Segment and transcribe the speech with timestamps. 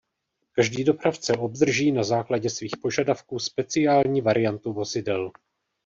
[0.51, 5.31] Každý dopravce obdrží na základě svých požadavků speciální variantu vozidel.